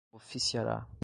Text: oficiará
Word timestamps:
oficiará 0.09 0.87